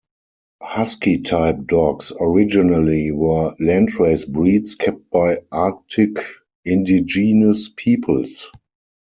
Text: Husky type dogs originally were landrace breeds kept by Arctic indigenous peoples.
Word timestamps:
Husky 0.63 1.19
type 1.19 1.67
dogs 1.67 2.11
originally 2.19 3.11
were 3.11 3.53
landrace 3.61 4.27
breeds 4.27 4.73
kept 4.73 5.11
by 5.11 5.37
Arctic 5.51 6.17
indigenous 6.65 7.69
peoples. 7.69 8.49